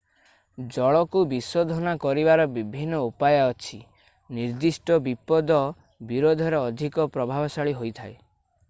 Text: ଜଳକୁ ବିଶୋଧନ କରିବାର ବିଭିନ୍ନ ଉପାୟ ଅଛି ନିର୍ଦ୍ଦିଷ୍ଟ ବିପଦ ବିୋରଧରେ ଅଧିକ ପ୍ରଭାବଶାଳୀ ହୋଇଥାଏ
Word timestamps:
ଜଳକୁ 0.75 1.19
ବିଶୋଧନ 1.33 1.93
କରିବାର 2.05 2.47
ବିଭିନ୍ନ 2.55 3.03
ଉପାୟ 3.09 3.37
ଅଛି 3.43 3.79
ନିର୍ଦ୍ଦିଷ୍ଟ 4.39 4.99
ବିପଦ 5.11 5.61
ବିୋରଧରେ 6.15 6.65
ଅଧିକ 6.71 7.09
ପ୍ରଭାବଶାଳୀ 7.19 7.79
ହୋଇଥାଏ 7.85 8.19